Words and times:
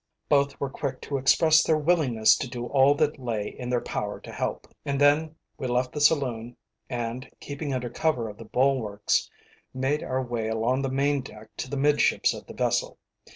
Both 0.29 0.59
were 0.59 0.71
quick 0.71 0.99
to 1.01 1.19
express 1.19 1.61
their 1.63 1.77
willingness 1.77 2.35
to 2.37 2.49
do 2.49 2.65
all 2.65 2.95
that 2.95 3.19
lay 3.19 3.49
in 3.49 3.69
their 3.69 3.79
power 3.81 4.19
to 4.21 4.31
help, 4.31 4.65
and 4.83 4.99
then 4.99 5.35
we 5.59 5.67
left 5.67 5.93
the 5.93 6.01
saloon 6.01 6.57
and, 6.89 7.29
keeping 7.39 7.71
under 7.71 7.91
cover 7.91 8.27
of 8.27 8.39
the 8.39 8.45
bulwarks, 8.45 9.29
made 9.75 10.01
our 10.01 10.23
way 10.23 10.47
along 10.47 10.81
the 10.81 10.89
main 10.89 11.21
deck 11.21 11.55
to 11.57 11.69
the 11.69 11.77
midships 11.77 12.33
of 12.33 12.47
the 12.47 12.55
vessel. 12.55 12.97